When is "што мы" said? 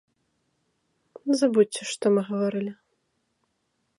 1.91-2.21